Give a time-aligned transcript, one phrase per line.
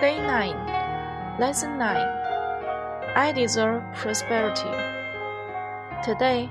[0.00, 1.96] Day 9, Lesson 9
[3.16, 4.70] I deserve prosperity.
[6.04, 6.48] Today,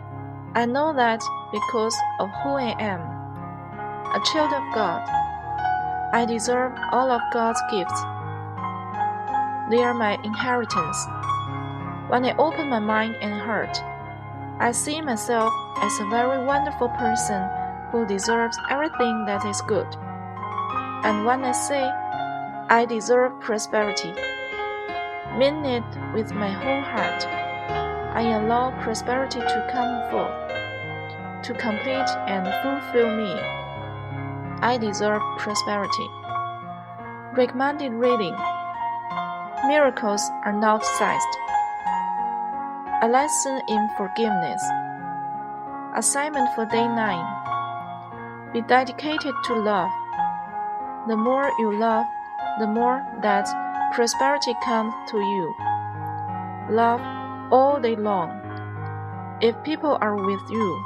[0.53, 1.21] I know that
[1.53, 4.99] because of who I am, a child of God,
[6.11, 8.01] I deserve all of God's gifts.
[9.71, 11.07] They are my inheritance.
[12.09, 13.81] When I open my mind and heart,
[14.59, 17.47] I see myself as a very wonderful person
[17.93, 19.87] who deserves everything that is good.
[21.05, 21.89] And when I say,
[22.69, 24.11] I deserve prosperity.
[25.37, 27.25] Mean it with my whole heart.
[28.13, 33.31] I allow prosperity to come forth, to complete and fulfill me.
[34.59, 36.09] I deserve prosperity.
[37.37, 38.35] Recommended reading
[39.65, 41.37] Miracles are not sized.
[43.01, 44.61] A lesson in forgiveness.
[45.95, 48.51] Assignment for day 9.
[48.51, 49.89] Be dedicated to love.
[51.07, 52.05] The more you love,
[52.58, 53.48] the more that
[53.94, 55.54] prosperity comes to you.
[56.70, 57.00] Love
[57.50, 58.30] all day long.
[59.40, 60.78] If people are with you,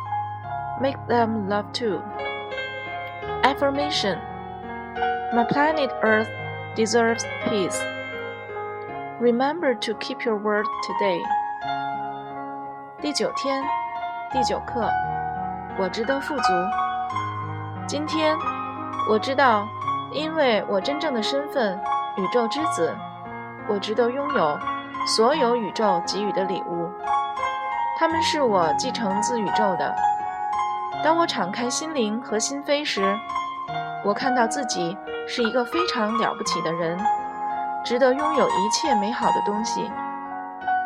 [0.81, 2.01] make them love too.
[3.43, 4.19] Affirmation
[5.35, 6.31] My planet Earth
[6.75, 7.79] deserves peace.
[9.21, 11.21] Remember to keep your word today.
[13.01, 13.63] 第九天，
[14.33, 14.89] 第九课，
[15.79, 16.53] 我值得富足。
[17.87, 18.37] 今天，
[19.11, 19.67] 我知道。
[20.12, 21.80] 因为我真正的身份，
[22.18, 22.94] 宇宙之子，
[23.68, 24.60] 我值得拥有
[25.08, 26.90] 所有宇宙给予的礼物。
[27.98, 29.96] 他们是我继承自宇宙的。
[31.02, 33.18] 当我敞开心灵和心扉时，
[34.04, 37.00] 我看到自己是一个非常了不起的人，
[37.86, 39.90] 值得拥有一切美好的东西。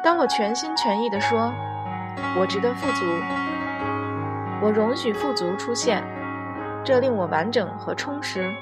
[0.04, 1.52] 当我全心全意地说
[2.38, 3.06] “我值得富足”，
[4.62, 6.04] 我容许富足出现，
[6.84, 8.54] 这令我完整和充实。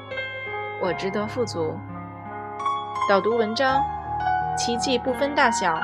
[0.83, 1.73] 我值得富足。
[3.07, 3.81] 导读文章：
[4.57, 5.79] 奇迹不分大小，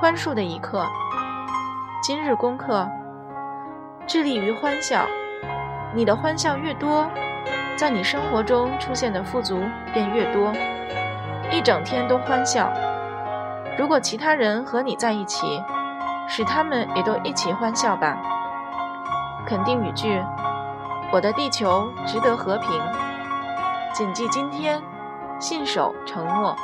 [0.00, 0.84] 宽恕的一刻。
[2.02, 2.88] 今日功课：
[4.08, 5.06] 致力于欢笑。
[5.94, 7.08] 你的欢笑越多，
[7.76, 9.62] 在你生活中出现的富足
[9.92, 10.52] 便越多。
[11.52, 12.68] 一整天都欢笑。
[13.78, 15.62] 如果其他人和你在一起，
[16.26, 18.18] 使他们也都一起欢笑吧。
[19.46, 20.20] 肯定语句：
[21.12, 22.70] 我的地球值得和平。
[23.92, 24.80] 谨记今天，
[25.40, 26.56] 信守承诺。